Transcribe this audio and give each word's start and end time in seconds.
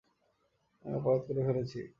আমি 0.85 0.93
অপরাধ 0.97 1.21
করে 1.27 1.41
ফেলেছি। 1.47 1.81